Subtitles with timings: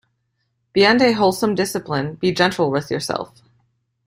[0.73, 3.43] Beyond a wholesome discipline, be gentle with yourself.